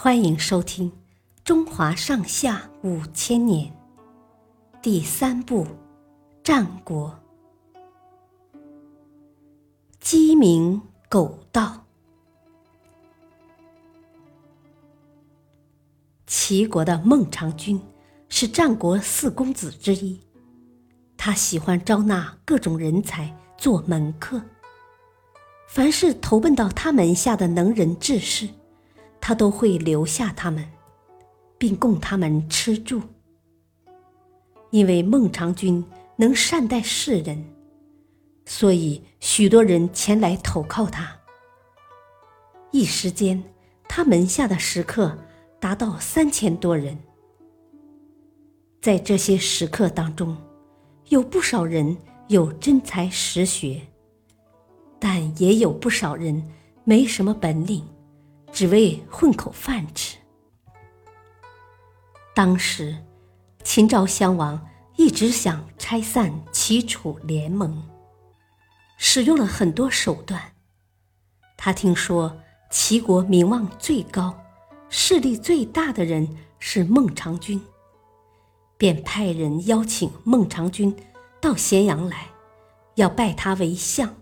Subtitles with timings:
[0.00, 0.88] 欢迎收听
[1.42, 3.66] 《中华上下五千年》
[4.80, 5.64] 第三部
[6.40, 7.18] 《战国》。
[9.98, 11.84] 鸡鸣狗盗。
[16.28, 17.82] 齐国的孟尝君
[18.28, 20.20] 是战国四公子之一，
[21.16, 24.40] 他喜欢招纳各种人才做门客，
[25.66, 28.48] 凡是投奔到他门下的能人志士。
[29.28, 30.66] 他都会留下他们，
[31.58, 33.02] 并供他们吃住。
[34.70, 35.84] 因为孟尝君
[36.16, 37.44] 能善待世人，
[38.46, 41.14] 所以许多人前来投靠他。
[42.70, 43.44] 一时间，
[43.86, 45.14] 他门下的食客
[45.60, 46.98] 达到三千多人。
[48.80, 50.34] 在这些食客当中，
[51.10, 51.94] 有不少人
[52.28, 53.82] 有真才实学，
[54.98, 56.42] 但也有不少人
[56.84, 57.84] 没什么本领。
[58.52, 60.16] 只为混口饭吃。
[62.34, 62.96] 当时，
[63.64, 67.82] 秦昭襄王一直想拆散齐楚联盟，
[68.96, 70.52] 使用了很多手段。
[71.56, 72.38] 他听说
[72.70, 74.38] 齐国名望最高、
[74.88, 77.60] 势力最大的人是孟尝君，
[78.76, 80.94] 便派人邀请孟尝君
[81.40, 82.28] 到咸阳来，
[82.94, 84.14] 要拜他为相。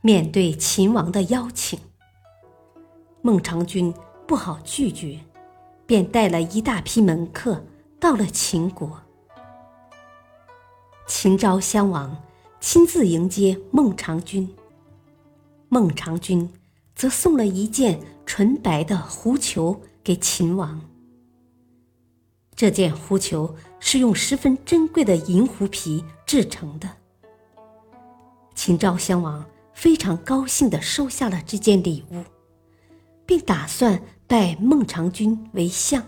[0.00, 1.78] 面对秦王的邀请。
[3.24, 3.94] 孟尝君
[4.26, 5.20] 不好拒绝，
[5.86, 7.64] 便带了一大批门客
[8.00, 9.00] 到了秦国。
[11.06, 12.20] 秦昭襄王
[12.58, 14.52] 亲自迎接孟尝君，
[15.68, 16.52] 孟尝君
[16.96, 20.80] 则送了一件纯白的狐裘给秦王。
[22.56, 26.88] 这件狐裘是用十分珍贵的银狐皮制成的。
[28.56, 32.24] 秦昭襄王非常高兴地收下了这件礼物。
[33.32, 36.04] 并打算拜孟尝君为相。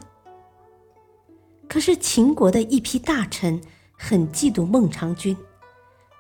[1.67, 3.59] 可是秦国的一批大臣
[3.97, 5.35] 很嫉妒孟尝君，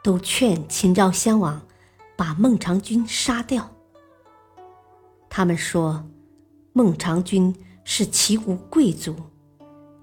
[0.03, 1.61] 都劝秦昭襄王
[2.17, 3.71] 把孟尝君杀掉。
[5.29, 6.03] 他们说，
[6.73, 9.15] 孟尝君是齐国贵族，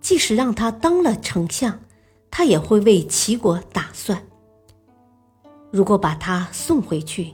[0.01, 1.79] 即使让他当了丞相，
[2.29, 4.21] 他也会为齐国打算。
[5.71, 7.33] 如果把他送回去，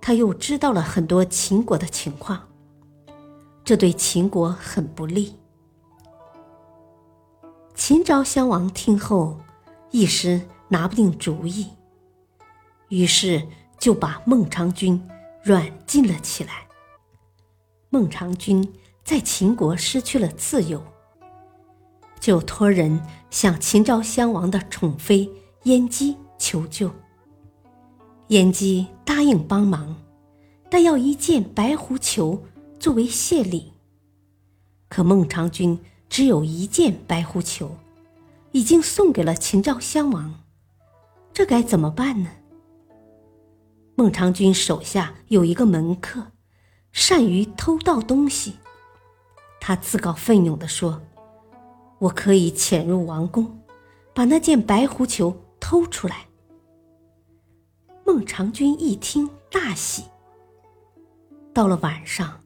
[0.00, 2.48] 他又知道了很多秦国的情况。
[3.64, 5.34] 这对秦国很不利。
[7.74, 9.40] 秦昭襄王听后，
[9.90, 11.68] 一时拿不定主意，
[12.88, 13.42] 于是
[13.78, 15.00] 就把孟尝君
[15.42, 16.66] 软禁了起来。
[17.88, 18.70] 孟尝君
[19.02, 20.82] 在秦国失去了自由，
[22.20, 25.28] 就托人向秦昭襄王的宠妃
[25.62, 26.90] 燕姬求救。
[28.28, 29.96] 燕姬答应帮忙，
[30.70, 32.44] 但要一件白狐裘。
[32.84, 33.72] 作为谢礼，
[34.90, 35.80] 可孟尝君
[36.10, 37.78] 只有一件白狐裘，
[38.52, 40.44] 已经送给了秦昭襄王，
[41.32, 42.28] 这该怎么办呢？
[43.94, 46.32] 孟尝君手下有一个门客，
[46.92, 48.56] 善于偷盗东西，
[49.58, 51.00] 他自告奋勇地说
[52.00, 53.62] ：“我可以潜入王宫，
[54.12, 56.26] 把那件白狐裘偷出来。”
[58.04, 60.04] 孟尝君一听大喜。
[61.54, 62.43] 到了晚上。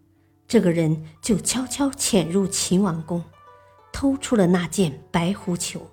[0.48, 3.22] 这个人就悄悄潜入秦王宫，
[3.92, 5.86] 偷出了那件白狐裘。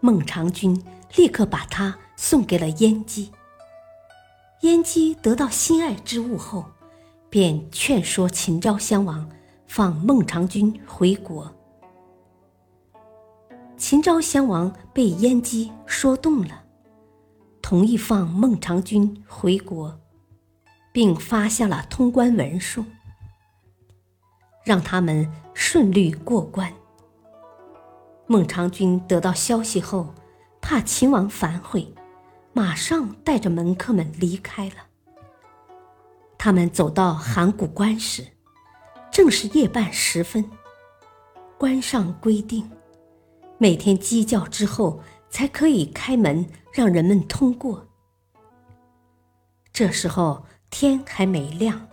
[0.00, 0.84] 孟尝君
[1.14, 3.30] 立刻把它送给了燕姬。
[4.62, 6.64] 燕姬得到心爱之物后，
[7.30, 9.30] 便劝说秦昭襄王
[9.68, 11.54] 放孟尝君回国。
[13.76, 16.64] 秦昭襄王被燕姬说动了，
[17.60, 20.01] 同意放孟尝君回国。
[20.92, 22.84] 并发下了通关文书，
[24.62, 26.70] 让他们顺利过关。
[28.26, 30.14] 孟尝君得到消息后，
[30.60, 31.94] 怕秦王反悔，
[32.52, 34.74] 马上带着门客们离开了。
[36.36, 38.26] 他们走到函谷关时，
[39.10, 40.44] 正是夜半时分。
[41.56, 42.70] 关上规定，
[43.56, 45.00] 每天鸡叫之后
[45.30, 47.88] 才可以开门，让人们通过。
[49.72, 50.44] 这时候。
[50.72, 51.86] 天还没亮，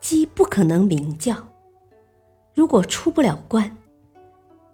[0.00, 1.36] 鸡不可能鸣叫。
[2.54, 3.76] 如果出不了关，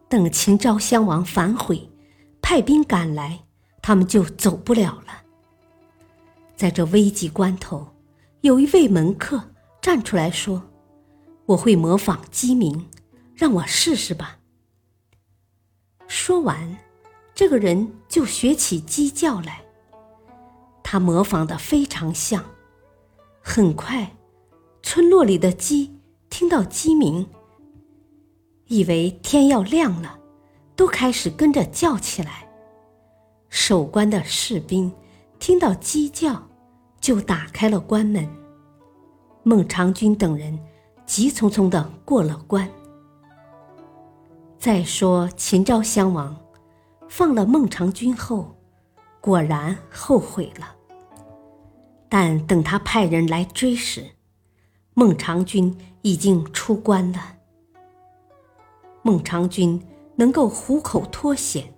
[0.07, 1.91] 等秦昭襄王反悔，
[2.43, 3.41] 派兵赶来，
[3.81, 5.23] 他们就走不了了。
[6.55, 7.89] 在这危急关头，
[8.43, 9.43] 有一位门客
[9.81, 10.63] 站出来说
[11.47, 12.87] ：“我会模仿鸡鸣，
[13.35, 14.39] 让我试试吧。”
[16.07, 16.77] 说完，
[17.35, 19.65] 这个人就学起鸡叫来。
[20.85, 22.45] 他模仿的非常像。
[23.43, 24.13] 很快，
[24.83, 25.99] 村落里的鸡
[26.31, 27.29] 听到鸡鸣，
[28.69, 30.19] 以为天要亮了，
[30.77, 32.49] 都开始跟着叫起来。
[33.49, 34.91] 守关的士兵
[35.39, 36.49] 听到鸡叫，
[37.01, 38.27] 就打开了关门。
[39.43, 40.59] 孟尝君等人
[41.05, 42.71] 急匆匆的过了关。
[44.57, 46.35] 再说秦昭襄王
[47.09, 48.57] 放了孟尝君后，
[49.21, 50.77] 果然后悔了。
[52.15, 54.11] 但等他派人来追时，
[54.93, 57.39] 孟尝君已经出关了。
[59.01, 59.83] 孟尝君
[60.17, 61.73] 能够虎口脱险，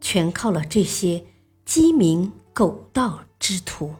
[0.00, 1.22] 全靠了这些
[1.66, 3.94] 鸡鸣狗盗之徒。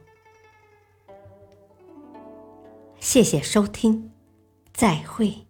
[2.99, 4.11] 谢谢收听，
[4.73, 5.48] 再会。